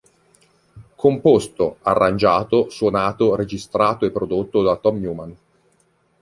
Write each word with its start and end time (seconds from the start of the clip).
Composto, 0.95 1.77
Arrangiato, 1.83 2.71
Suonato, 2.71 3.35
Registrato 3.35 4.07
e 4.07 4.09
Prodotto 4.11 4.63
da 4.63 4.75
Tom 4.77 4.99
Newman. 4.99 5.35